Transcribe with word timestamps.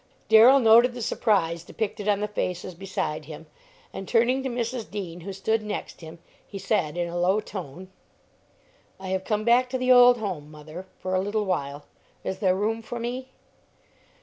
Darrell 0.29 0.59
noted 0.59 0.95
the 0.95 1.01
surprise 1.03 1.63
depicted 1.63 2.07
on 2.09 2.21
the 2.21 2.27
faces 2.27 2.73
beside 2.73 3.25
him, 3.25 3.45
and, 3.93 4.07
turning 4.07 4.41
to 4.41 4.49
Mrs. 4.49 4.89
Dean, 4.89 5.19
who 5.19 5.31
stood 5.31 5.61
next 5.61 6.01
him, 6.01 6.17
he 6.47 6.57
said, 6.57 6.97
in 6.97 7.07
a 7.07 7.15
low 7.19 7.39
tone, 7.39 7.87
"I 8.99 9.09
have 9.09 9.23
come 9.23 9.45
back 9.45 9.69
to 9.69 9.77
the 9.77 9.91
old 9.91 10.17
home, 10.17 10.49
mother, 10.49 10.87
for 10.97 11.13
a 11.13 11.21
little 11.21 11.45
while; 11.45 11.85
is 12.23 12.39
there 12.39 12.55
room 12.55 12.81
for 12.81 12.99
me?" 12.99 13.29